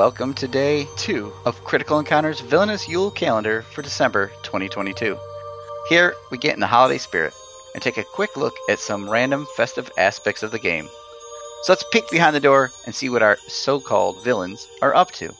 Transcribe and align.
welcome 0.00 0.32
to 0.32 0.48
day 0.48 0.88
two 0.96 1.30
of 1.44 1.62
Critical 1.62 1.98
Encounters 1.98 2.40
Villainous 2.40 2.88
Yule 2.88 3.10
Calendar 3.10 3.60
for 3.60 3.82
December 3.82 4.28
2022. 4.44 5.14
Here, 5.90 6.14
we 6.30 6.38
get 6.38 6.54
in 6.54 6.60
the 6.60 6.66
holiday 6.66 6.96
spirit 6.96 7.34
and 7.74 7.82
take 7.82 7.98
a 7.98 8.02
quick 8.02 8.34
look 8.34 8.54
at 8.70 8.78
some 8.78 9.10
random 9.10 9.46
festive 9.58 9.90
aspects 9.98 10.42
of 10.42 10.52
the 10.52 10.58
game. 10.58 10.86
So 11.64 11.72
let's 11.72 11.84
peek 11.92 12.08
behind 12.10 12.34
the 12.34 12.40
door 12.40 12.70
and 12.86 12.94
see 12.94 13.10
what 13.10 13.22
our 13.22 13.36
so 13.46 13.78
called 13.78 14.24
villains 14.24 14.66
are 14.80 14.94
up 14.94 15.10
to. 15.12 15.34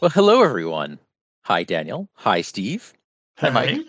Well, 0.00 0.10
hello, 0.10 0.42
everyone. 0.42 0.98
Hi, 1.42 1.62
Daniel. 1.62 2.08
Hi, 2.14 2.40
Steve. 2.40 2.94
Hi, 3.36 3.50
Mike. 3.50 3.80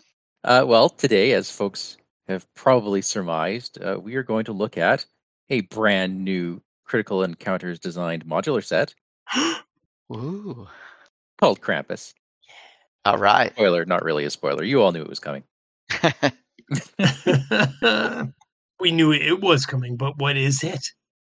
Uh, 0.43 0.65
well, 0.67 0.89
today, 0.89 1.31
as 1.31 1.49
folks 1.49 1.95
have 2.27 2.45
probably 2.53 3.01
surmised, 3.01 3.81
uh, 3.81 3.97
we 3.97 4.15
are 4.15 4.23
going 4.23 4.43
to 4.43 4.51
look 4.51 4.77
at 4.77 5.05
a 5.49 5.61
brand 5.61 6.21
new 6.25 6.61
Critical 6.87 7.23
Encounters 7.23 7.79
designed 7.79 8.25
modular 8.25 8.63
set 8.63 8.93
Ooh. 10.11 10.67
called 11.39 11.61
Krampus. 11.61 12.13
All 13.05 13.17
right. 13.17 13.51
Spoiler, 13.53 13.85
not 13.85 14.03
really 14.03 14.25
a 14.25 14.29
spoiler. 14.29 14.63
You 14.63 14.81
all 14.81 14.91
knew 14.91 15.01
it 15.01 15.09
was 15.09 15.19
coming. 15.19 15.43
we 18.79 18.91
knew 18.91 19.11
it 19.13 19.41
was 19.41 19.65
coming, 19.65 19.95
but 19.97 20.17
what 20.17 20.37
is 20.37 20.63
it? 20.63 20.85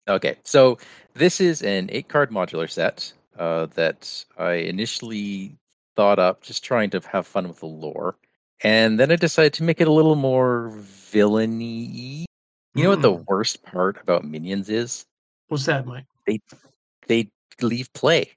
Okay, 0.07 0.35
so 0.43 0.77
this 1.15 1.41
is 1.41 1.61
an 1.63 1.89
eight 1.91 2.07
card 2.09 2.29
modular 2.31 2.69
set 2.69 3.11
uh, 3.37 3.65
that 3.75 4.23
I 4.37 4.53
initially 4.53 5.57
thought 5.95 6.19
up 6.19 6.41
just 6.43 6.63
trying 6.63 6.89
to 6.91 7.01
have 7.11 7.25
fun 7.25 7.47
with 7.47 7.59
the 7.59 7.65
lore. 7.65 8.15
And 8.63 8.99
then 8.99 9.11
I 9.11 9.15
decided 9.15 9.53
to 9.53 9.63
make 9.63 9.81
it 9.81 9.87
a 9.87 9.91
little 9.91 10.15
more 10.15 10.69
villainy. 10.75 12.25
You 12.75 12.83
know 12.83 12.89
what 12.91 13.01
the 13.01 13.13
Mm. 13.13 13.25
worst 13.27 13.63
part 13.63 13.97
about 14.01 14.23
minions 14.25 14.69
is? 14.69 15.05
What's 15.47 15.65
that, 15.65 15.85
Mike? 15.85 16.05
They 16.25 16.39
they 17.07 17.29
leave 17.61 17.91
play. 17.93 18.31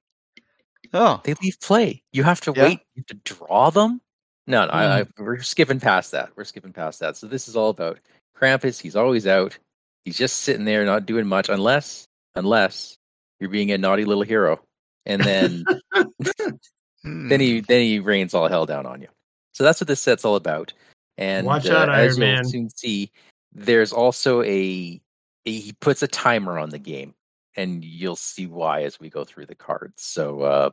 oh, 0.93 1.21
They 1.25 1.35
leave 1.43 1.59
play. 1.61 2.03
You 2.13 2.23
have 2.23 2.41
to 2.43 2.53
Yeah. 2.55 2.63
wait. 2.65 2.81
You 2.95 3.03
have 3.09 3.25
to 3.25 3.35
draw 3.35 3.71
them. 3.71 4.01
No, 4.47 4.65
no, 4.65 4.73
I, 4.73 5.01
I, 5.01 5.03
Mm. 5.05 5.13
we're 5.19 5.41
skipping 5.43 5.81
past 5.81 6.13
that. 6.13 6.31
We're 6.37 6.45
skipping 6.45 6.73
past 6.73 7.01
that. 7.01 7.17
So 7.17 7.27
this 7.27 7.49
is 7.49 7.57
all 7.57 7.69
about 7.71 7.99
Krampus. 8.37 8.81
He's 8.81 8.97
always 8.97 9.27
out. 9.27 9.59
He's 10.05 10.17
just 10.17 10.39
sitting 10.41 10.65
there, 10.65 10.85
not 10.85 11.05
doing 11.07 11.27
much, 11.27 11.49
unless 11.49 12.07
unless 12.35 12.97
you're 13.41 13.51
being 13.51 13.73
a 13.73 13.79
naughty 13.79 14.05
little 14.05 14.23
hero, 14.23 14.61
and 15.07 15.21
then 15.23 15.65
hmm. 17.03 17.29
then 17.29 17.41
he 17.41 17.61
then 17.61 17.83
he 17.83 17.99
rains 17.99 18.33
all 18.35 18.49
hell 18.49 18.65
down 18.67 18.87
on 18.87 19.03
you. 19.03 19.09
So 19.53 19.65
that's 19.65 19.81
what 19.81 19.89
this 19.89 20.01
set's 20.01 20.25
all 20.25 20.37
about. 20.37 20.73
And 21.19 21.47
Watch 21.47 21.67
uh, 21.67 21.77
out, 21.77 21.89
as 21.91 22.19
Iron 22.19 22.37
you'll 22.37 22.45
soon 22.45 22.71
see, 22.71 23.11
there's 23.53 23.93
also 23.93 24.43
a 24.43 25.01
he 25.45 25.75
puts 25.81 26.03
a 26.03 26.09
timer 26.09 26.59
on 26.59 26.71
the 26.71 26.79
game, 26.79 27.15
and 27.57 27.85
you'll 27.85 28.17
see 28.17 28.47
why 28.47 28.83
as 28.83 29.01
we 29.01 29.09
go 29.11 29.25
through 29.25 29.47
the 29.47 29.55
cards. 29.55 30.03
So 30.03 30.41
uh, 30.43 30.71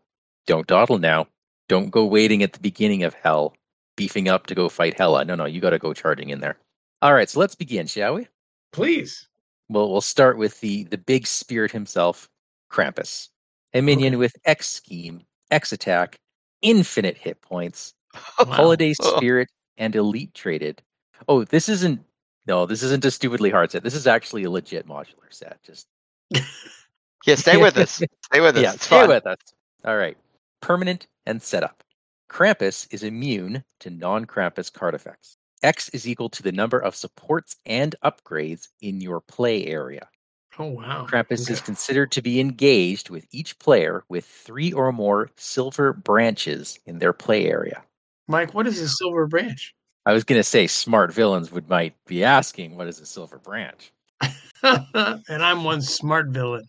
don't 0.47 0.67
dawdle 0.67 0.99
now. 0.99 1.27
Don't 1.67 1.89
go 1.89 2.05
waiting 2.05 2.43
at 2.43 2.53
the 2.53 2.59
beginning 2.59 3.03
of 3.03 3.13
hell, 3.13 3.55
beefing 3.97 4.27
up 4.29 4.47
to 4.47 4.55
go 4.55 4.69
fight 4.69 4.97
Hela. 4.97 5.25
No, 5.25 5.35
no, 5.35 5.45
you 5.45 5.61
got 5.61 5.71
to 5.71 5.79
go 5.79 5.93
charging 5.93 6.29
in 6.29 6.39
there. 6.41 6.57
All 7.01 7.13
right, 7.13 7.29
so 7.29 7.39
let's 7.39 7.55
begin, 7.55 7.87
shall 7.87 8.15
we? 8.15 8.27
Please. 8.71 9.27
Well, 9.69 9.91
we'll 9.91 10.01
start 10.01 10.37
with 10.37 10.59
the 10.61 10.83
the 10.85 10.97
big 10.97 11.25
spirit 11.25 11.71
himself, 11.71 12.29
Krampus, 12.71 13.29
a 13.73 13.81
minion 13.81 14.13
Okay. 14.13 14.19
with 14.19 14.35
X 14.45 14.67
scheme, 14.69 15.21
X 15.49 15.71
attack, 15.71 16.17
infinite 16.61 17.17
hit 17.17 17.41
points, 17.41 17.93
Wow. 18.13 18.45
holiday 18.45 18.93
spirit, 18.93 19.49
and 19.77 19.95
elite 19.95 20.33
traded. 20.35 20.81
Oh, 21.27 21.43
this 21.45 21.67
isn't 21.69 21.99
no, 22.47 22.65
this 22.65 22.83
isn't 22.83 23.05
a 23.05 23.11
stupidly 23.11 23.49
hard 23.49 23.71
set. 23.71 23.83
This 23.83 23.95
is 23.95 24.07
actually 24.07 24.43
a 24.43 24.49
legit 24.49 24.87
modular 24.87 25.31
set. 25.31 25.61
Just 25.63 25.87
yeah, 27.25 27.35
stay 27.35 27.57
with 27.57 27.77
us. 27.77 28.01
Stay 28.25 28.41
with 28.41 28.57
us. 28.57 28.63
yeah, 28.63 28.73
it's 28.73 28.85
stay 28.85 29.01
fun. 29.01 29.09
with 29.09 29.25
us. 29.25 29.37
All 29.85 29.97
right, 29.97 30.17
permanent 30.61 31.07
and 31.25 31.41
setup. 31.41 31.83
Krampus 32.29 32.87
is 32.91 33.03
immune 33.03 33.63
to 33.79 33.89
non-Krampus 33.89 34.73
card 34.73 34.95
effects. 34.95 35.37
X 35.63 35.89
is 35.89 36.07
equal 36.07 36.29
to 36.29 36.43
the 36.43 36.51
number 36.51 36.79
of 36.79 36.95
supports 36.95 37.55
and 37.65 37.95
upgrades 38.03 38.67
in 38.81 38.99
your 38.99 39.21
play 39.21 39.65
area. 39.67 40.07
Oh 40.57 40.67
wow. 40.67 41.05
Krampus 41.09 41.49
is 41.49 41.61
considered 41.61 42.11
to 42.13 42.21
be 42.21 42.39
engaged 42.39 43.09
with 43.09 43.25
each 43.31 43.57
player 43.59 44.03
with 44.09 44.25
three 44.25 44.71
or 44.71 44.91
more 44.91 45.29
silver 45.35 45.93
branches 45.93 46.79
in 46.85 46.99
their 46.99 47.13
play 47.13 47.45
area. 47.45 47.83
Mike, 48.27 48.53
what 48.53 48.65
is 48.67 48.79
a 48.79 48.87
silver 48.87 49.27
branch? 49.27 49.73
I 50.05 50.13
was 50.13 50.23
going 50.23 50.39
to 50.39 50.43
say 50.43 50.67
smart 50.67 51.13
villains 51.13 51.51
would 51.51 51.67
might 51.67 51.95
be 52.05 52.23
asking 52.23 52.75
what 52.75 52.87
is 52.87 52.99
a 52.99 53.05
silver 53.05 53.39
branch. 53.39 53.91
and 54.63 55.43
I'm 55.43 55.63
one 55.63 55.81
smart 55.81 56.29
villain. 56.29 56.67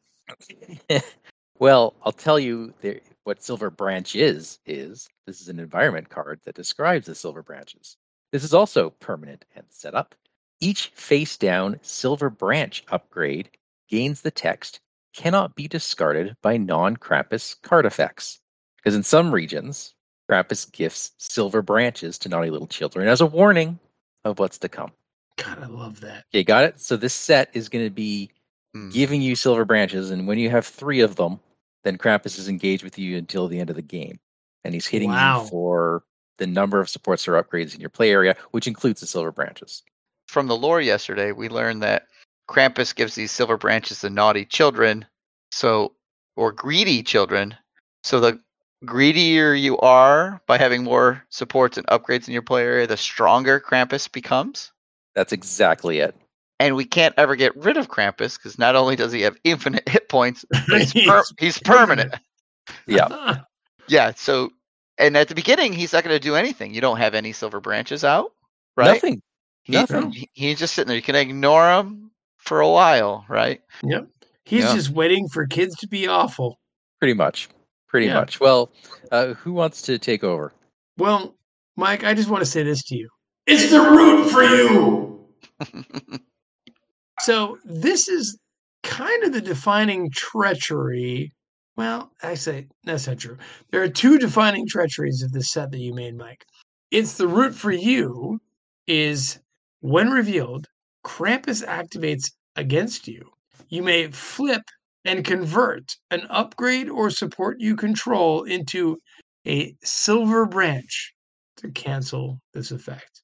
well, 1.59 1.95
I'll 2.03 2.13
tell 2.13 2.39
you 2.39 2.73
there, 2.81 3.01
what 3.25 3.43
silver 3.43 3.71
branch 3.71 4.15
is 4.17 4.59
is 4.67 5.09
this 5.27 5.41
is 5.41 5.49
an 5.49 5.59
environment 5.59 6.09
card 6.09 6.41
that 6.45 6.55
describes 6.55 7.07
the 7.07 7.15
silver 7.15 7.43
branches. 7.43 7.97
This 8.33 8.45
is 8.45 8.55
also 8.55 8.91
permanent 9.01 9.45
and 9.55 9.65
set 9.71 9.95
up. 9.95 10.15
Each 10.61 10.89
face 10.89 11.37
down 11.37 11.79
silver 11.83 12.31
branch 12.31 12.85
upgrade 12.89 13.51
gains 13.89 14.23
the 14.23 14.31
text 14.31 14.81
cannot 15.15 15.55
be 15.55 15.69
discarded 15.69 16.37
by 16.43 16.57
non-Krampus 16.57 17.61
card 17.63 17.87
effects. 17.87 18.41
Because 18.77 18.95
in 18.95 19.03
some 19.03 19.33
regions, 19.33 19.95
Krampus 20.31 20.71
gifts 20.71 21.13
silver 21.19 21.63
branches 21.63 22.19
to 22.19 22.29
naughty 22.29 22.51
little 22.51 22.67
children 22.67 23.09
as 23.09 23.21
a 23.21 23.27
warning 23.27 23.79
of 24.25 24.39
what's 24.39 24.59
to 24.59 24.69
come. 24.69 24.93
God, 25.39 25.63
I 25.63 25.67
love 25.67 26.01
that. 26.01 26.25
Okay, 26.35 26.43
got 26.43 26.65
it? 26.65 26.81
So 26.81 26.97
this 26.97 27.15
set 27.15 27.51
is 27.53 27.69
going 27.69 27.85
to 27.85 27.91
be 27.91 28.31
Hmm. 28.75 28.91
giving 28.91 29.23
you 29.23 29.37
silver 29.37 29.65
branches, 29.65 30.11
and 30.11 30.27
when 30.27 30.39
you 30.39 30.51
have 30.51 30.67
three 30.67 31.01
of 31.01 31.17
them, 31.17 31.41
then 31.85 31.97
Krampus 31.97 32.39
is 32.39 32.49
engaged 32.49 32.83
with 32.83 32.99
you 32.99 33.17
until 33.17 33.49
the 33.49 33.61
end 33.61 33.71
of 33.71 33.77
the 33.77 33.83
game. 33.83 34.19
And 34.65 34.75
he's 34.75 34.87
hitting 34.87 35.11
Wow. 35.11 35.43
you 35.43 35.49
for 35.49 36.05
the 36.39 36.47
number 36.47 36.81
of 36.81 36.89
supports 36.89 37.27
or 37.29 37.41
upgrades 37.43 37.75
in 37.75 37.81
your 37.81 37.89
play 37.91 38.11
area, 38.11 38.37
which 38.51 38.67
includes 38.67 39.01
the 39.01 39.07
silver 39.07 39.33
branches. 39.33 39.83
From 40.27 40.49
the 40.49 40.57
lore 40.57 40.81
yesterday, 40.81 41.33
we 41.33 41.49
learned 41.49 41.83
that 41.83 42.09
Krampus 42.49 42.95
gives 42.95 43.15
these 43.15 43.31
silver 43.31 43.57
branches 43.57 44.01
to 44.01 44.11
naughty 44.11 44.45
children, 44.45 45.07
so 45.53 45.95
or 46.37 46.53
greedy 46.53 47.03
children. 47.03 47.55
So 48.03 48.21
the 48.21 48.41
greedier 48.85 49.55
you 49.55 49.79
are 49.79 50.41
by 50.47 50.59
having 50.59 50.85
more 50.85 51.23
supports 51.31 51.79
and 51.79 51.87
upgrades 51.87 52.27
in 52.29 52.33
your 52.35 52.43
play 52.43 52.63
area, 52.63 52.87
the 52.87 52.97
stronger 52.97 53.61
Krampus 53.61 54.11
becomes. 54.11 54.73
That's 55.15 55.33
exactly 55.33 55.99
it. 56.01 56.15
And 56.59 56.75
we 56.77 56.85
can't 56.85 57.15
ever 57.19 57.37
get 57.37 57.55
rid 57.57 57.77
of 57.77 57.89
Krampus 57.89 58.37
because 58.39 58.59
not 58.59 58.77
only 58.77 58.97
does 58.97 59.13
he 59.13 59.23
have 59.23 59.37
infinite 59.45 59.89
hit 59.89 60.09
points, 60.09 60.45
but 60.69 60.81
he's, 60.83 60.93
per- 61.07 61.25
he's 61.39 61.59
permanent. 61.59 62.15
Yeah. 62.87 63.39
Yeah. 63.89 64.15
So, 64.17 64.51
and 64.99 65.17
at 65.17 65.29
the 65.29 65.37
beginning, 65.37 65.73
he's 65.73 65.93
not 65.93 66.03
going 66.03 66.17
to 66.17 66.19
do 66.21 66.35
anything. 66.35 66.75
You 66.75 66.81
don't 66.81 66.97
have 66.97 67.15
any 67.15 67.31
silver 67.33 67.61
branches 67.61 68.03
out, 68.03 68.33
right? 68.77 68.95
Nothing. 68.95 69.23
He- 69.63 69.75
Nothing. 69.75 70.11
he- 70.11 70.29
he's 70.33 70.59
just 70.59 70.75
sitting 70.75 70.89
there. 70.89 70.97
You 70.97 71.03
can 71.03 71.15
ignore 71.15 71.71
him 71.73 72.11
for 72.37 72.61
a 72.61 72.69
while, 72.69 73.25
right? 73.29 73.61
Yep. 73.85 74.09
He's 74.45 74.65
Yeah. 74.65 74.75
just 74.75 74.91
waiting 74.91 75.29
for 75.29 75.47
kids 75.47 75.77
to 75.77 75.87
be 75.87 76.09
awful. 76.09 76.59
Pretty 76.99 77.15
much. 77.15 77.49
Pretty 77.97 78.09
Yeah. 78.09 78.21
much. 78.21 78.41
Well, 78.41 78.71
uh, 79.11 79.33
who 79.33 79.55
wants 79.55 79.81
to 79.81 79.97
take 79.99 80.23
over? 80.23 80.53
Well, 80.99 81.35
Mike, 81.77 82.05
I 82.05 82.13
just 82.13 82.29
want 82.29 82.43
to 82.43 82.51
say 82.51 82.63
this 82.63 82.83
to 82.89 82.95
you. 82.95 83.09
It's 83.47 83.71
the 83.71 83.81
root 83.81 84.31
for 84.31 84.43
you. 84.43 85.27
So 87.21 87.57
this 87.65 88.09
is 88.09 88.39
kind 88.83 89.25
of 89.25 89.33
the 89.33 89.41
defining 89.41 90.11
treachery. 90.15 91.33
Well, 91.75 92.13
I 92.23 92.35
say 92.35 92.67
that's 92.85 93.07
not 93.07 93.17
true. 93.19 93.39
There 93.71 93.83
are 93.83 93.89
two 93.89 94.19
defining 94.19 94.67
treacheries 94.69 95.23
of 95.23 95.33
this 95.33 95.51
set 95.51 95.71
that 95.71 95.79
you 95.79 95.95
made, 95.95 96.15
Mike. 96.19 96.45
It's 96.91 97.17
the 97.17 97.27
root 97.27 97.55
for 97.55 97.73
you 97.73 98.39
is 98.87 99.39
when 99.81 100.11
revealed, 100.11 100.67
Krampus 101.07 101.65
activates 101.67 102.31
against 102.57 103.09
you. 103.09 103.31
You 103.71 103.83
may 103.83 104.09
flip 104.09 104.63
and 105.07 105.25
convert 105.25 105.97
an 106.11 106.27
upgrade 106.31 106.89
or 106.89 107.11
support 107.11 107.61
you 107.61 107.77
control 107.77 108.43
into 108.45 108.99
a 109.47 109.75
silver 109.83 110.47
branch 110.47 111.15
to 111.59 111.71
cancel 111.71 112.41
this 112.53 112.73
effect. 112.73 113.23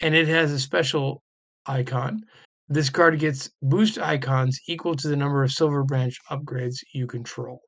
And 0.00 0.14
it 0.14 0.28
has 0.28 0.52
a 0.52 0.60
special 0.60 1.22
icon. 1.66 2.20
This 2.68 2.90
card 2.90 3.18
gets 3.18 3.50
boost 3.62 3.98
icons 3.98 4.58
equal 4.68 4.94
to 4.96 5.08
the 5.08 5.16
number 5.16 5.42
of 5.42 5.52
silver 5.52 5.84
branch 5.84 6.16
upgrades 6.30 6.76
you 6.94 7.06
control. 7.06 7.60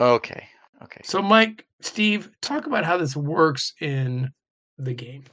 okay. 0.00 0.48
Okay. 0.82 1.00
So, 1.04 1.22
Mike, 1.22 1.64
Steve, 1.80 2.30
talk 2.42 2.66
about 2.66 2.84
how 2.84 2.98
this 2.98 3.16
works 3.16 3.72
in 3.80 4.28
the 4.78 4.92
game. 4.92 5.24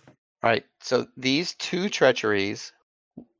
All 0.41 0.49
right. 0.49 0.65
So 0.79 1.07
these 1.17 1.53
two 1.55 1.89
treacheries, 1.89 2.71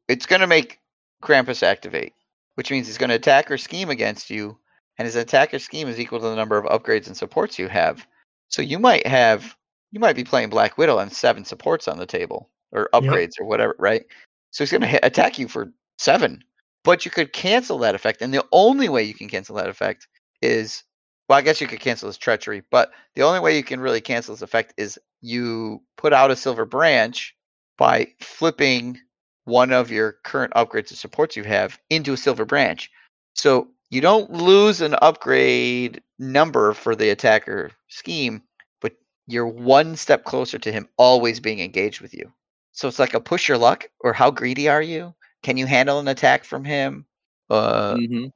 it's 0.07 0.25
going 0.25 0.41
to 0.41 0.47
make 0.47 0.79
Krampus 1.21 1.63
activate, 1.63 2.13
which 2.55 2.71
means 2.71 2.87
he's 2.87 2.97
going 2.97 3.09
to 3.09 3.15
attack 3.15 3.49
or 3.49 3.57
scheme 3.57 3.89
against 3.89 4.29
you, 4.29 4.57
and 4.97 5.05
his 5.05 5.15
attack 5.15 5.53
or 5.53 5.59
scheme 5.59 5.87
is 5.87 5.99
equal 5.99 6.19
to 6.19 6.27
the 6.27 6.35
number 6.35 6.57
of 6.57 6.65
upgrades 6.65 7.07
and 7.07 7.17
supports 7.17 7.57
you 7.57 7.67
have. 7.67 8.05
So 8.49 8.61
you 8.61 8.79
might 8.79 9.07
have, 9.07 9.55
you 9.91 9.99
might 9.99 10.15
be 10.15 10.23
playing 10.23 10.49
Black 10.49 10.77
Widow 10.77 10.99
and 10.99 11.11
seven 11.11 11.45
supports 11.45 11.87
on 11.87 11.97
the 11.97 12.05
table 12.05 12.49
or 12.71 12.89
upgrades 12.93 13.39
or 13.39 13.45
whatever, 13.45 13.75
right? 13.79 14.05
So 14.51 14.63
he's 14.63 14.71
going 14.71 14.81
to 14.81 14.87
hit, 14.87 15.03
attack 15.03 15.39
you 15.39 15.47
for 15.47 15.71
seven, 15.97 16.43
but 16.83 17.05
you 17.05 17.11
could 17.11 17.33
cancel 17.33 17.77
that 17.79 17.95
effect, 17.95 18.21
and 18.21 18.33
the 18.33 18.45
only 18.51 18.89
way 18.89 19.03
you 19.03 19.13
can 19.13 19.29
cancel 19.29 19.55
that 19.55 19.69
effect 19.69 20.07
is 20.41 20.83
well, 21.29 21.39
I 21.39 21.41
guess 21.41 21.61
you 21.61 21.67
could 21.67 21.79
cancel 21.79 22.07
his 22.07 22.17
treachery, 22.17 22.63
but 22.69 22.91
the 23.15 23.23
only 23.23 23.39
way 23.39 23.55
you 23.55 23.63
can 23.63 23.79
really 23.79 24.01
cancel 24.01 24.33
his 24.35 24.41
effect 24.41 24.73
is 24.77 24.99
you 25.21 25.81
put 25.97 26.11
out 26.13 26.31
a 26.31 26.35
silver 26.35 26.65
branch 26.65 27.33
by 27.77 28.07
flipping 28.19 28.99
one 29.45 29.71
of 29.71 29.91
your 29.91 30.13
current 30.23 30.53
upgrades 30.53 30.89
and 30.89 30.97
supports 30.97 31.35
you 31.35 31.43
have 31.43 31.79
into 31.89 32.13
a 32.13 32.17
silver 32.17 32.45
branch. 32.45 32.91
So 33.35 33.69
you 33.89 34.01
don't 34.01 34.31
lose 34.31 34.81
an 34.81 34.95
upgrade 35.01 36.01
number 36.19 36.73
for 36.73 36.95
the 36.95 37.09
attacker 37.09 37.71
scheme, 37.87 38.43
but 38.81 38.93
you're 39.27 39.47
one 39.47 39.95
step 39.95 40.23
closer 40.23 40.57
to 40.59 40.71
him 40.71 40.87
always 40.97 41.39
being 41.39 41.59
engaged 41.59 42.01
with 42.01 42.13
you. 42.13 42.31
So 42.71 42.87
it's 42.87 42.99
like 42.99 43.13
a 43.13 43.19
push 43.19 43.47
your 43.47 43.57
luck, 43.57 43.87
or 43.99 44.13
how 44.13 44.31
greedy 44.31 44.69
are 44.69 44.81
you? 44.81 45.13
Can 45.43 45.57
you 45.57 45.65
handle 45.65 45.99
an 45.99 46.07
attack 46.07 46.43
from 46.43 46.63
him? 46.65 47.05
Uh, 47.49 47.97
Mhm. 47.97 48.31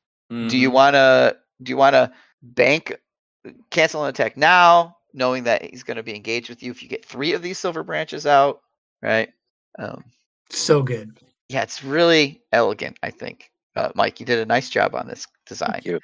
do 0.47 0.57
you 0.57 0.69
Mhm. 0.69 0.73
want 0.73 0.95
to 0.95 1.37
do 1.61 1.69
you 1.71 1.77
want 1.77 1.93
to 1.93 2.11
bank 2.41 2.95
cancel 3.71 4.03
an 4.03 4.09
attack 4.09 4.37
now 4.37 4.97
knowing 5.13 5.43
that 5.43 5.63
he's 5.63 5.83
going 5.83 5.97
to 5.97 6.03
be 6.03 6.15
engaged 6.15 6.49
with 6.49 6.61
you 6.61 6.71
if 6.71 6.83
you 6.83 6.89
get 6.89 7.05
three 7.05 7.33
of 7.33 7.41
these 7.41 7.57
silver 7.57 7.83
branches 7.83 8.25
out 8.25 8.61
right 9.01 9.29
um, 9.79 10.03
So 10.49 10.81
good. 10.81 11.17
yeah 11.49 11.61
it's 11.63 11.83
really 11.83 12.41
elegant 12.51 12.97
i 13.03 13.09
think 13.09 13.51
uh, 13.75 13.91
mike 13.95 14.19
you 14.19 14.25
did 14.25 14.39
a 14.39 14.45
nice 14.45 14.69
job 14.69 14.95
on 14.95 15.07
this 15.07 15.27
design 15.45 15.71
Thank 15.73 15.85
you. 15.85 15.99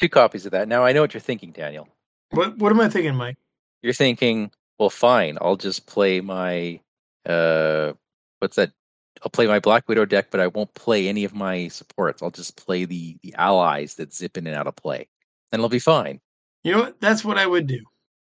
Two 0.00 0.08
copies 0.08 0.46
of 0.46 0.52
that. 0.52 0.68
Now 0.68 0.84
I 0.84 0.92
know 0.92 1.00
what 1.00 1.12
you're 1.12 1.20
thinking, 1.20 1.50
Daniel. 1.50 1.88
What 2.30 2.56
what 2.58 2.70
am 2.70 2.80
I 2.80 2.88
thinking, 2.88 3.16
Mike? 3.16 3.36
You're 3.82 3.92
thinking, 3.92 4.52
well, 4.78 4.90
fine, 4.90 5.36
I'll 5.40 5.56
just 5.56 5.86
play 5.88 6.20
my 6.20 6.78
uh, 7.26 7.94
what's 8.38 8.54
that? 8.54 8.70
I'll 9.24 9.30
play 9.30 9.48
my 9.48 9.58
Black 9.58 9.88
Widow 9.88 10.04
deck, 10.04 10.28
but 10.30 10.38
I 10.38 10.46
won't 10.46 10.72
play 10.74 11.08
any 11.08 11.24
of 11.24 11.34
my 11.34 11.66
supports. 11.66 12.22
I'll 12.22 12.30
just 12.30 12.56
play 12.56 12.84
the 12.84 13.16
the 13.24 13.34
allies 13.34 13.96
that 13.96 14.14
zip 14.14 14.36
in 14.38 14.46
and 14.46 14.54
out 14.54 14.68
of 14.68 14.76
play, 14.76 15.08
and 15.50 15.58
it'll 15.58 15.68
be 15.68 15.80
fine. 15.80 16.20
You 16.62 16.70
know 16.72 16.78
what? 16.82 17.00
That's 17.00 17.24
what 17.24 17.36
I 17.36 17.46
would 17.48 17.66
do. 17.66 17.80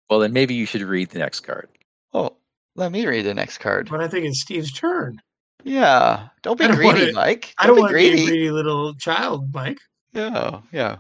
Well, 0.10 0.20
then 0.20 0.34
maybe 0.34 0.56
you 0.56 0.66
should 0.66 0.82
read 0.82 1.12
the 1.12 1.20
next 1.20 1.42
card. 1.42 1.70
oh 2.14 2.36
let 2.76 2.92
me 2.92 3.06
read 3.06 3.26
the 3.26 3.34
next 3.36 3.60
card 3.60 3.88
But 3.92 4.02
I 4.02 4.08
think 4.08 4.26
it's 4.26 4.42
Steve's 4.42 4.72
turn. 4.72 5.22
Yeah 5.64 6.30
don't 6.44 6.58
be 6.60 6.68
don't 6.68 6.76
greedy 6.76 7.00
wanna- 7.02 7.14
mike 7.14 7.54
I 7.58 7.68
don't 7.68 7.76
be 7.76 7.82
want 7.82 7.92
to 7.92 7.98
be 7.98 8.10
greedy 8.10 8.24
a 8.24 8.26
greedy 8.28 8.52
little 8.52 8.94
child, 8.96 9.54
Mike. 9.54 9.80
Yeah, 10.14 10.62
yeah. 10.72 10.98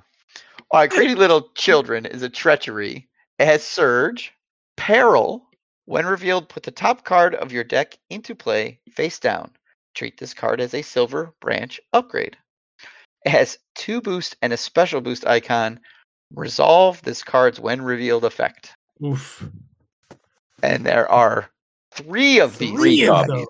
All 0.69 0.81
right, 0.81 0.89
Greedy 0.89 1.15
Little 1.15 1.49
Children 1.55 2.05
is 2.05 2.21
a 2.23 2.29
treachery. 2.29 3.07
It 3.39 3.45
has 3.45 3.63
Surge, 3.63 4.33
Peril. 4.75 5.47
When 5.85 6.05
revealed, 6.05 6.49
put 6.49 6.63
the 6.63 6.71
top 6.71 7.05
card 7.05 7.33
of 7.35 7.51
your 7.53 7.63
deck 7.63 7.97
into 8.09 8.35
play 8.35 8.79
face 8.91 9.17
down. 9.17 9.51
Treat 9.95 10.17
this 10.17 10.33
card 10.33 10.59
as 10.59 10.73
a 10.73 10.81
Silver 10.81 11.33
Branch 11.39 11.79
upgrade. 11.93 12.35
It 13.25 13.29
has 13.29 13.57
two 13.75 14.01
boost 14.01 14.35
and 14.41 14.51
a 14.51 14.57
special 14.57 14.99
boost 15.01 15.25
icon. 15.25 15.79
Resolve 16.35 17.01
this 17.03 17.23
card's 17.23 17.59
when 17.59 17.81
revealed 17.81 18.25
effect. 18.25 18.75
Oof. 19.03 19.47
And 20.61 20.85
there 20.85 21.09
are 21.09 21.49
three 21.93 22.39
of 22.39 22.57
these. 22.57 22.77
Three 22.77 23.07
of 23.07 23.25
copies. 23.27 23.47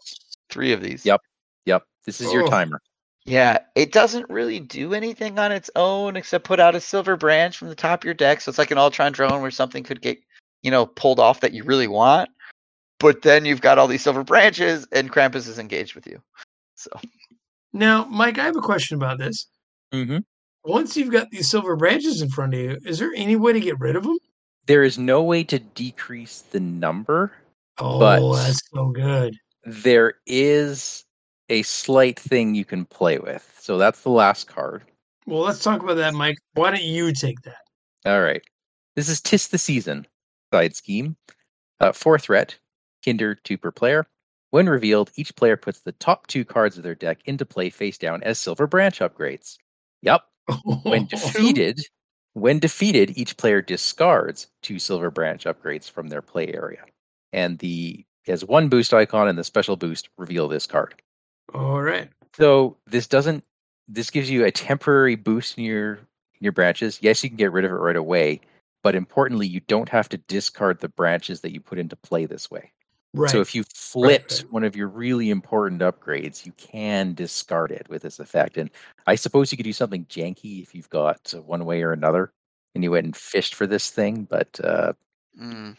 Those. 0.49 0.53
Three 0.53 0.73
of 0.73 0.81
these. 0.81 1.05
Yep. 1.05 1.21
Yep. 1.65 1.83
This 2.05 2.21
is 2.21 2.31
your 2.33 2.43
Oh. 2.43 2.49
timer. 2.49 2.81
Yeah, 3.25 3.59
it 3.75 3.91
doesn't 3.91 4.29
really 4.29 4.61
do 4.61 4.93
anything 4.93 5.37
on 5.37 5.51
its 5.51 5.69
own 5.75 6.15
except 6.15 6.45
put 6.45 6.61
out 6.61 6.75
a 6.75 6.79
silver 6.79 7.17
branch 7.17 7.57
from 7.57 7.67
the 7.67 7.75
top 7.75 8.01
of 8.01 8.05
your 8.05 8.13
deck. 8.13 8.39
So 8.39 8.49
it's 8.49 8.57
like 8.57 8.71
an 8.71 8.77
Ultron 8.77 9.11
drone 9.11 9.41
where 9.41 9.51
something 9.51 9.83
could 9.83 10.01
get, 10.01 10.17
you 10.63 10.71
know, 10.71 10.85
pulled 10.85 11.19
off 11.19 11.41
that 11.41 11.51
you 11.51 11.63
really 11.65 11.87
want. 11.87 12.29
But 12.99 13.23
then 13.23 13.43
you've 13.45 13.59
got 13.61 13.77
all 13.77 13.87
these 13.87 14.01
silver 14.01 14.23
branches 14.23 14.87
and 14.93 15.11
Krampus 15.11 15.47
is 15.47 15.59
engaged 15.59 15.93
with 15.93 16.07
you. 16.07 16.21
So 16.75 16.89
Now, 17.73 18.05
Mike, 18.05 18.39
I 18.39 18.45
have 18.45 18.55
a 18.55 18.61
question 18.61 18.95
about 18.95 19.17
this. 19.19 19.47
Mm-hmm. 19.93 20.19
Once 20.63 20.95
you've 20.95 21.11
got 21.11 21.29
these 21.29 21.49
silver 21.49 21.75
branches 21.75 22.21
in 22.21 22.29
front 22.29 22.53
of 22.53 22.59
you, 22.61 22.77
is 22.85 22.97
there 22.97 23.11
any 23.15 23.35
way 23.35 23.51
to 23.51 23.59
get 23.59 23.77
rid 23.79 23.97
of 23.97 24.03
them? 24.03 24.17
There 24.67 24.83
is 24.83 24.97
no 24.97 25.21
way 25.21 25.43
to 25.45 25.59
decrease 25.59 26.43
the 26.51 26.59
number. 26.61 27.33
Oh, 27.77 27.99
But- 27.99 28.35
that's 28.37 28.61
so 28.73 28.87
good. 28.91 29.35
There 29.69 30.13
is 30.25 31.03
a 31.49 31.61
slight 31.63 32.17
thing 32.17 32.55
you 32.55 32.63
can 32.63 32.85
play 32.85 33.19
with. 33.19 33.53
So 33.59 33.77
that's 33.77 34.01
the 34.01 34.09
last 34.09 34.47
card. 34.47 34.83
Well, 35.25 35.41
let's 35.41 35.61
talk 35.61 35.83
about 35.83 35.95
that, 35.95 36.13
Mike. 36.13 36.37
Why 36.53 36.69
don't 36.71 36.83
you 36.83 37.11
take 37.11 37.41
that? 37.41 37.57
All 38.05 38.21
right. 38.21 38.41
This 38.95 39.09
is 39.09 39.19
Tis 39.19 39.49
the 39.49 39.57
Season 39.57 40.07
side 40.53 40.73
scheme. 40.73 41.17
Uh, 41.81 41.91
four 41.91 42.17
threat, 42.17 42.57
Kinder 43.03 43.35
two 43.35 43.57
per 43.57 43.69
player. 43.71 44.07
When 44.51 44.69
revealed, 44.69 45.11
each 45.17 45.35
player 45.35 45.57
puts 45.57 45.81
the 45.81 45.91
top 45.91 46.27
two 46.27 46.45
cards 46.45 46.77
of 46.77 46.83
their 46.83 46.95
deck 46.95 47.19
into 47.25 47.45
play 47.45 47.69
face 47.69 47.97
down 47.97 48.23
as 48.23 48.39
Silver 48.39 48.67
Branch 48.67 48.97
upgrades. 48.99 49.57
Yep. 50.01 50.21
When 50.83 51.05
defeated, 51.07 51.81
when 52.35 52.59
defeated, 52.59 53.17
each 53.17 53.35
player 53.35 53.61
discards 53.61 54.47
two 54.61 54.79
Silver 54.79 55.11
Branch 55.11 55.43
upgrades 55.43 55.91
from 55.91 56.07
their 56.07 56.21
play 56.21 56.53
area. 56.53 56.85
And 57.33 57.59
the 57.59 58.05
has 58.31 58.45
one 58.45 58.69
boost 58.69 58.93
icon 58.93 59.27
and 59.27 59.37
the 59.37 59.43
special 59.43 59.75
boost 59.75 60.09
reveal 60.17 60.47
this 60.47 60.65
card. 60.65 60.95
All 61.53 61.81
right. 61.81 62.09
So 62.35 62.77
this 62.85 63.07
doesn't 63.07 63.43
this 63.87 64.09
gives 64.09 64.29
you 64.29 64.45
a 64.45 64.51
temporary 64.51 65.15
boost 65.15 65.57
in 65.57 65.63
your 65.63 65.93
in 65.93 66.41
your 66.41 66.51
branches. 66.51 66.99
Yes, 67.01 67.23
you 67.23 67.29
can 67.29 67.37
get 67.37 67.51
rid 67.51 67.65
of 67.65 67.71
it 67.71 67.75
right 67.75 67.95
away, 67.95 68.41
but 68.83 68.95
importantly, 68.95 69.47
you 69.47 69.61
don't 69.61 69.89
have 69.89 70.09
to 70.09 70.17
discard 70.17 70.79
the 70.79 70.89
branches 70.89 71.41
that 71.41 71.53
you 71.53 71.59
put 71.59 71.79
into 71.79 71.95
play 71.95 72.25
this 72.25 72.51
way. 72.51 72.71
Right. 73.13 73.31
So 73.31 73.41
if 73.41 73.55
you 73.55 73.63
flipped 73.73 74.43
right. 74.43 74.51
one 74.51 74.63
of 74.63 74.75
your 74.75 74.87
really 74.87 75.29
important 75.29 75.81
upgrades, 75.81 76.45
you 76.45 76.51
can 76.53 77.13
discard 77.13 77.71
it 77.71 77.87
with 77.89 78.01
this 78.01 78.19
effect. 78.19 78.57
And 78.57 78.69
I 79.07 79.15
suppose 79.15 79.51
you 79.51 79.57
could 79.57 79.63
do 79.63 79.73
something 79.73 80.05
janky 80.05 80.61
if 80.61 80.75
you've 80.75 80.89
got 80.89 81.33
one 81.45 81.65
way 81.65 81.81
or 81.81 81.93
another, 81.93 82.31
and 82.75 82.83
you 82.83 82.91
went 82.91 83.05
and 83.05 83.15
fished 83.15 83.55
for 83.55 83.65
this 83.65 83.89
thing. 83.89 84.27
But 84.29 84.59
uh, 84.63 84.93
mm, 85.41 85.75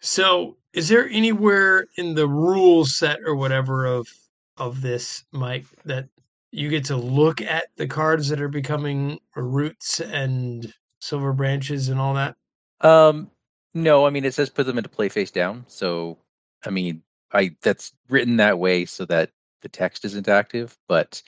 So, 0.00 0.56
is 0.72 0.88
there 0.88 1.08
anywhere 1.08 1.88
in 1.96 2.14
the 2.14 2.28
rule 2.28 2.84
set 2.84 3.20
or 3.24 3.34
whatever 3.34 3.86
of 3.86 4.08
of 4.56 4.80
this, 4.80 5.24
Mike, 5.32 5.66
that 5.84 6.08
you 6.50 6.68
get 6.68 6.84
to 6.86 6.96
look 6.96 7.40
at 7.40 7.68
the 7.76 7.86
cards 7.86 8.28
that 8.28 8.40
are 8.40 8.48
becoming 8.48 9.18
roots 9.36 10.00
and 10.00 10.72
silver 11.00 11.32
branches 11.32 11.88
and 11.88 12.00
all 12.00 12.14
that? 12.14 12.36
Um, 12.80 13.30
no, 13.74 14.06
I 14.06 14.10
mean 14.10 14.24
it 14.24 14.34
says 14.34 14.50
put 14.50 14.66
them 14.66 14.78
into 14.78 14.88
play 14.88 15.08
face 15.08 15.30
down. 15.30 15.64
So, 15.68 16.18
I 16.64 16.70
mean, 16.70 17.02
I 17.32 17.56
that's 17.62 17.92
written 18.08 18.36
that 18.36 18.58
way 18.58 18.84
so 18.84 19.04
that 19.06 19.30
the 19.62 19.68
text 19.68 20.04
isn't 20.04 20.28
active. 20.28 20.76
But 20.88 21.22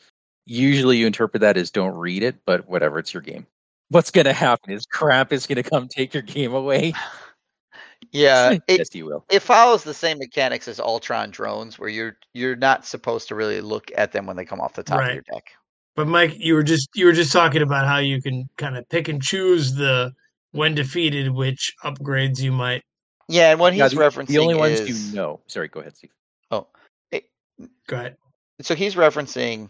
usually 0.46 0.98
you 0.98 1.06
interpret 1.06 1.40
that 1.40 1.56
as 1.56 1.70
don't 1.70 1.96
read 1.96 2.22
it. 2.22 2.36
But 2.44 2.68
whatever, 2.68 2.98
it's 2.98 3.12
your 3.12 3.22
game. 3.22 3.46
What's 3.88 4.10
gonna 4.10 4.32
happen 4.32 4.72
is 4.72 4.86
crap 4.86 5.32
is 5.32 5.46
gonna 5.46 5.62
come 5.64 5.88
take 5.88 6.14
your 6.14 6.22
game 6.22 6.54
away. 6.54 6.92
Yeah, 8.12 8.50
it, 8.68 8.78
yes, 8.78 8.94
you 8.94 9.06
will. 9.06 9.24
it 9.30 9.40
follows 9.40 9.84
the 9.84 9.94
same 9.94 10.18
mechanics 10.18 10.68
as 10.68 10.80
Ultron 10.80 11.30
drones 11.30 11.78
where 11.78 11.88
you're 11.88 12.16
you're 12.34 12.56
not 12.56 12.86
supposed 12.86 13.28
to 13.28 13.34
really 13.34 13.60
look 13.60 13.90
at 13.96 14.12
them 14.12 14.26
when 14.26 14.36
they 14.36 14.44
come 14.44 14.60
off 14.60 14.74
the 14.74 14.82
top 14.82 15.00
Right. 15.00 15.10
of 15.10 15.14
your 15.14 15.24
deck. 15.32 15.44
But 15.96 16.08
Mike, 16.08 16.34
you 16.38 16.54
were 16.54 16.62
just 16.62 16.88
you 16.94 17.06
were 17.06 17.12
just 17.12 17.32
talking 17.32 17.62
about 17.62 17.86
how 17.86 17.98
you 17.98 18.22
can 18.22 18.48
kind 18.56 18.76
of 18.76 18.88
pick 18.88 19.08
and 19.08 19.22
choose 19.22 19.74
the 19.74 20.12
when 20.52 20.74
defeated 20.74 21.30
which 21.30 21.74
upgrades 21.84 22.40
you 22.40 22.52
might. 22.52 22.82
Yeah, 23.28 23.52
and 23.52 23.60
what 23.60 23.72
he's 23.72 23.94
referencing 23.94 24.26
the 24.26 24.38
only 24.38 24.54
ones 24.54 24.80
is 24.80 25.10
you 25.10 25.16
know. 25.16 25.40
Sorry, 25.46 25.68
go 25.68 25.80
ahead, 25.80 25.96
Steve. 25.96 26.10
oh, 26.50 26.66
it, 27.12 27.24
Go 27.86 27.96
ahead. 27.96 28.16
so 28.60 28.74
he's 28.74 28.94
referencing 28.94 29.68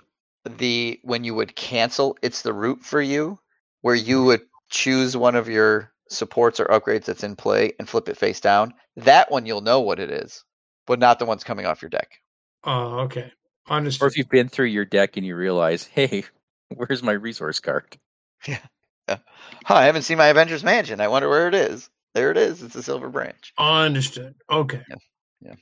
the 0.58 0.98
when 1.02 1.24
you 1.24 1.34
would 1.34 1.54
cancel 1.54 2.16
it's 2.22 2.42
the 2.42 2.52
route 2.52 2.80
for 2.80 3.02
you 3.02 3.38
where 3.82 3.94
you 3.94 4.16
mm-hmm. 4.18 4.26
would 4.26 4.40
choose 4.70 5.16
one 5.16 5.34
of 5.34 5.48
your 5.48 5.92
supports 6.10 6.60
or 6.60 6.66
upgrades 6.66 7.04
that's 7.04 7.24
in 7.24 7.36
play 7.36 7.72
and 7.78 7.88
flip 7.88 8.08
it 8.08 8.16
face 8.16 8.40
down 8.40 8.74
that 8.96 9.30
one 9.30 9.46
you'll 9.46 9.60
know 9.60 9.80
what 9.80 10.00
it 10.00 10.10
is 10.10 10.44
but 10.90 10.98
not 10.98 11.20
the 11.20 11.24
ones 11.24 11.44
coming 11.44 11.66
off 11.66 11.82
your 11.82 11.88
deck. 11.88 12.20
Oh, 12.64 13.00
okay. 13.02 13.30
Or 13.70 14.08
if 14.08 14.16
you've 14.16 14.28
been 14.28 14.48
through 14.48 14.66
your 14.66 14.84
deck 14.84 15.16
and 15.16 15.24
you 15.24 15.36
realize, 15.36 15.84
hey, 15.94 16.24
where's 16.74 17.00
my 17.00 17.12
resource 17.12 17.60
card? 17.60 17.96
huh, 18.44 19.16
i 19.68 19.84
haven't 19.84 20.02
seen 20.02 20.18
my 20.18 20.26
avengers 20.26 20.64
mansion. 20.64 21.00
I 21.00 21.06
wonder 21.06 21.28
where 21.28 21.46
it 21.46 21.54
is. 21.54 21.88
There 22.14 22.32
it 22.32 22.36
is. 22.36 22.64
It's 22.64 22.74
a 22.74 22.82
silver 22.82 23.08
branch. 23.08 23.52
Understood. 23.56 24.34
Okay. 24.50 24.82
Yeah. 25.40 25.54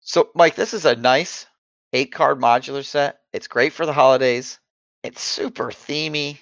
So 0.00 0.30
mike 0.34 0.56
this 0.56 0.74
is 0.74 0.84
a 0.84 0.96
nice 0.96 1.46
eight 1.92 2.10
card 2.12 2.40
modular 2.40 2.84
set. 2.84 3.20
It's 3.32 3.46
great 3.46 3.72
for 3.72 3.86
the 3.86 3.92
holidays. 3.92 4.58
It's 5.04 5.22
super 5.22 5.68
themey 5.68 6.38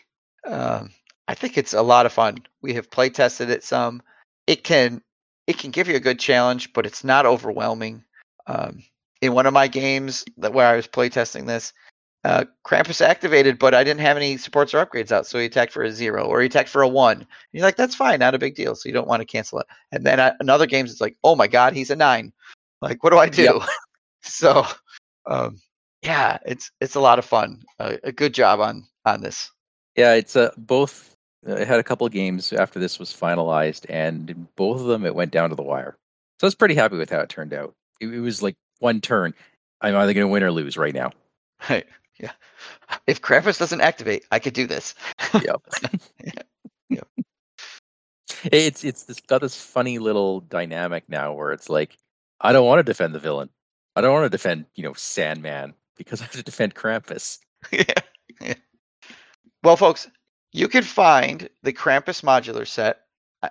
um, 0.47 0.91
i 1.29 1.35
think 1.35 1.57
it's 1.57 1.73
a 1.73 1.83
lot 1.83 2.07
of 2.07 2.13
fun 2.13 2.37
we 2.61 2.75
have 2.75 2.91
play 2.91 3.09
tested 3.09 3.51
it 3.51 3.65
some 3.65 4.03
it 4.47 4.65
can 4.65 5.03
it 5.47 5.59
can 5.59 5.71
give 5.71 5.89
you 5.89 5.97
a 5.97 6.01
good 6.01 6.19
challenge 6.19 6.73
but 6.73 6.87
it's 6.87 7.05
not 7.05 7.27
overwhelming 7.27 8.05
um, 8.47 8.83
in 9.21 9.35
one 9.35 9.47
of 9.47 9.53
my 9.53 9.69
games 9.69 10.25
that 10.37 10.53
where 10.53 10.67
i 10.67 10.77
was 10.77 10.87
play 10.87 11.09
testing 11.09 11.47
this 11.47 11.73
uh, 12.25 12.45
Krampus 12.65 13.05
activated, 13.05 13.59
but 13.59 13.75
I 13.75 13.83
didn't 13.83 14.01
have 14.01 14.17
any 14.17 14.37
supports 14.37 14.73
or 14.73 14.85
upgrades 14.85 15.11
out, 15.11 15.27
so 15.27 15.39
he 15.39 15.47
attacked 15.47 15.73
for 15.73 15.83
a 15.83 15.91
zero 15.91 16.25
or 16.25 16.41
he 16.41 16.47
attacked 16.47 16.69
for 16.69 16.83
a 16.83 16.89
one. 16.89 17.17
And 17.17 17.27
you're 17.51 17.65
like, 17.65 17.77
that's 17.77 17.97
fine, 17.97 18.21
not 18.21 18.35
a 18.35 18.39
big 18.39 18.55
deal. 18.55 18.75
So 18.75 18.89
you 18.89 18.93
don't 18.93 19.09
want 19.09 19.21
to 19.21 19.27
cancel 19.27 19.59
it. 19.59 19.67
And 19.91 20.05
then 20.05 20.21
I, 20.21 20.33
in 20.41 20.49
other 20.49 20.67
games, 20.67 20.93
it's 20.93 21.01
like, 21.01 21.17
oh 21.25 21.35
my 21.35 21.49
god, 21.49 21.73
he's 21.73 21.91
a 21.91 21.97
nine. 21.97 22.33
Like, 22.81 23.03
what 23.03 23.11
do 23.11 23.19
I 23.19 23.29
do? 23.29 23.43
Yep. 23.43 23.63
so, 24.23 24.65
um, 25.27 25.61
yeah, 26.03 26.39
it's 26.47 26.71
it's 26.81 26.95
a 26.95 27.01
lot 27.01 27.19
of 27.19 27.25
fun. 27.25 27.63
Uh, 27.79 27.97
a 28.05 28.13
good 28.13 28.35
job 28.35 28.61
on 28.61 28.85
on 29.05 29.21
this. 29.21 29.51
Yeah, 29.97 30.15
it's 30.15 30.37
uh, 30.37 30.51
both 30.57 31.12
Uh, 31.47 31.57
I 31.57 31.65
had 31.65 31.81
a 31.81 31.85
couple 31.85 32.07
of 32.07 32.13
games 32.13 32.53
after 32.53 32.79
this 32.79 32.99
was 32.99 33.11
finalized, 33.11 33.87
and 33.89 34.31
in 34.31 34.49
both 34.57 34.81
of 34.81 34.87
them 34.87 35.05
it 35.05 35.15
went 35.15 35.33
down 35.33 35.51
to 35.51 35.57
the 35.57 35.63
wire. 35.63 35.97
So 36.41 36.47
I 36.47 36.49
was 36.49 36.55
pretty 36.55 36.75
happy 36.75 36.97
with 36.97 37.11
how 37.11 37.21
it 37.21 37.29
turned 37.29 37.53
out. 37.53 37.75
It, 38.01 38.09
it 38.09 38.21
was 38.21 38.43
like 38.43 38.57
one 38.81 39.01
turn. 39.01 39.35
I'm 39.81 39.97
either 39.97 40.15
going 40.15 40.27
to 40.27 40.33
win 40.33 40.43
or 40.43 40.53
lose 40.53 40.77
right 40.77 40.95
now. 40.95 41.11
Right. 41.69 41.87
Yeah. 42.19 42.33
If 43.07 43.23
Krampus 43.23 43.59
doesn't 43.59 43.81
activate, 43.81 44.25
I 44.31 44.39
could 44.39 44.55
do 44.55 44.67
this. 44.67 44.95
Yep. 45.35 45.63
Yep. 46.89 47.09
It's 48.45 48.85
it's 48.85 49.05
this 49.05 49.21
got 49.21 49.41
this 49.41 49.57
funny 49.57 49.99
little 49.99 50.41
dynamic 50.41 51.05
now 51.09 51.33
where 51.33 51.53
it's 51.53 51.69
like 51.71 51.97
I 52.41 52.53
don't 52.53 52.67
want 52.67 52.81
to 52.81 52.83
defend 52.83 53.15
the 53.15 53.19
villain. 53.19 53.49
I 53.97 54.01
don't 54.01 54.13
want 54.13 54.25
to 54.25 54.31
defend 54.31 54.67
you 54.75 54.83
know 54.83 54.93
Sandman 54.95 55.75
because 55.97 56.21
I 56.21 56.25
have 56.25 56.33
to 56.33 56.43
defend 56.43 56.75
Krampus. 56.75 57.39
yeah. 57.71 57.85
yeah. 58.41 58.55
Well, 59.63 59.77
folks, 59.77 60.09
you 60.53 60.69
can 60.69 60.83
find 60.83 61.49
the 61.63 61.73
Krampus 61.73 62.23
modular 62.23 62.67
set. 62.67 63.01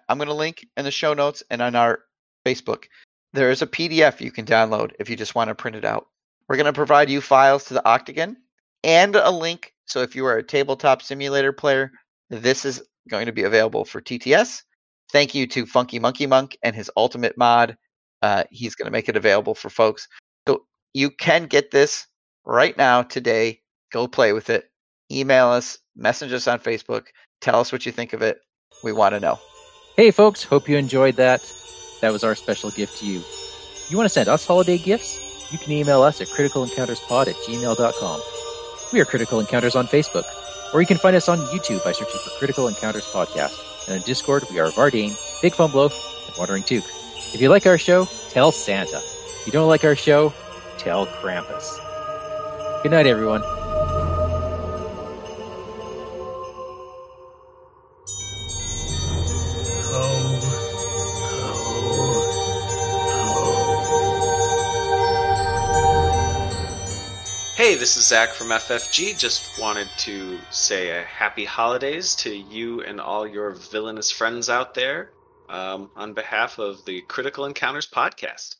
I'm 0.08 0.18
going 0.18 0.28
to 0.28 0.34
link 0.34 0.66
in 0.78 0.86
the 0.86 0.92
show 0.92 1.14
notes 1.14 1.44
and 1.50 1.62
on 1.62 1.76
our 1.76 2.00
Facebook. 2.46 2.86
There 3.34 3.50
is 3.50 3.62
a 3.62 3.68
PDF 3.68 4.22
you 4.22 4.32
can 4.32 4.46
download 4.46 4.92
if 5.00 5.10
you 5.10 5.16
just 5.16 5.36
want 5.36 5.50
to 5.50 5.56
print 5.56 5.76
it 5.76 5.86
out. 5.86 6.08
We're 6.48 6.58
going 6.58 6.66
to 6.66 6.74
provide 6.74 7.10
you 7.10 7.22
files 7.22 7.66
to 7.66 7.74
the 7.74 7.82
OCTGN 7.82 8.36
and 8.84 9.16
a 9.16 9.32
link. 9.32 9.74
So 9.86 10.02
if 10.02 10.16
you 10.16 10.26
are 10.26 10.38
a 10.38 10.44
tabletop 10.44 11.02
simulator 11.02 11.52
player, 11.52 11.92
this 12.30 12.66
is 12.66 12.82
going 13.10 13.26
to 13.26 13.32
be 13.32 13.44
available 13.44 13.84
for 13.84 14.02
TTS. 14.02 14.62
Thank 15.12 15.36
you 15.36 15.48
to 15.48 15.66
Funky 15.66 16.00
Monkey 16.00 16.28
Monk 16.28 16.58
and 16.64 16.76
his 16.76 16.90
ultimate 16.96 17.38
mod. 17.38 17.78
Uh, 18.22 18.44
he's 18.52 18.76
going 18.76 18.86
to 18.86 18.92
make 18.92 19.10
it 19.10 19.18
available 19.18 19.56
for 19.56 19.70
folks. 19.70 20.08
So 20.48 20.66
you 20.94 21.10
can 21.10 21.46
get 21.48 21.72
this 21.72 22.06
right 22.46 22.78
now 22.78 23.02
today. 23.02 23.62
Go 23.92 24.08
play 24.08 24.32
with 24.34 24.50
it. 24.50 24.70
Email 25.12 25.48
us, 25.48 25.78
message 25.96 26.32
us 26.34 26.48
on 26.48 26.60
Facebook. 26.60 27.08
Tell 27.42 27.60
us 27.60 27.72
what 27.72 27.86
you 27.86 27.92
think 27.92 28.14
of 28.14 28.22
it. 28.22 28.42
We 28.84 28.92
want 28.92 29.14
to 29.16 29.20
know. 29.20 29.40
Hey 29.98 30.12
folks, 30.12 30.44
hope 30.44 30.70
you 30.70 30.78
enjoyed 30.78 31.16
that. 31.18 31.42
That 32.02 32.12
was 32.12 32.24
our 32.24 32.36
special 32.36 32.72
gift 32.72 32.98
to 33.00 33.06
you. 33.06 33.22
You 33.90 33.98
want 33.98 34.06
to 34.06 34.14
send 34.14 34.30
us 34.30 34.46
holiday 34.46 34.78
gifts? 34.78 35.52
You 35.52 35.60
can 35.60 35.74
email 35.74 36.02
us 36.02 36.22
at 36.22 36.28
criticalencounterspod 36.28 37.28
at 37.28 37.36
gmail.com. 37.36 38.22
We 38.94 39.00
are 39.02 39.06
Critical 39.06 39.40
Encounters 39.40 39.76
on 39.76 39.88
Facebook, 39.88 40.24
or 40.74 40.82
you 40.82 40.88
can 40.88 40.98
find 40.98 41.16
us 41.16 41.30
on 41.30 41.40
YouTube 41.48 41.84
by 41.84 41.92
searching 41.92 42.20
for 42.24 42.30
Critical 42.32 42.68
Encounters 42.68 43.06
Podcast. 43.06 43.88
And 43.88 44.00
on 44.00 44.06
Discord, 44.06 44.46
we 44.52 44.60
are 44.60 44.70
Vardane, 44.72 45.14
Big 45.42 45.54
Fun 45.54 45.72
Blow, 45.72 45.90
and 45.90 46.38
Wandering 46.38 46.64
Took. 46.64 46.84
If 47.34 47.42
you 47.42 47.50
like 47.50 47.66
our 47.66 47.78
show, 47.78 48.06
tell 48.30 48.52
Santa. 48.52 48.98
If 48.98 49.44
you 49.46 49.52
don't 49.52 49.68
like 49.68 49.84
our 49.84 49.96
show, 49.96 50.34
tell 50.78 51.06
Krampus. 51.08 51.78
Good 52.84 52.92
night, 52.92 53.08
everyone. 53.08 53.61
Hey, 67.62 67.76
this 67.76 67.96
is 67.96 68.08
Zach 68.08 68.30
from 68.30 68.48
FFG. 68.48 69.20
Just 69.20 69.60
wanted 69.62 69.88
to 70.00 70.40
say 70.50 70.98
a 71.00 71.04
happy 71.04 71.46
holidays 71.46 72.16
to 72.16 72.36
you 72.36 72.82
and 72.82 73.00
all 73.00 73.28
your 73.28 73.52
villainous 73.52 74.10
friends 74.10 74.50
out 74.50 74.74
there 74.74 75.12
um, 75.48 75.92
on 75.96 76.14
behalf 76.14 76.58
of 76.58 76.84
the 76.86 77.02
Critical 77.02 77.46
Encounters 77.46 77.88
podcast. 77.88 78.56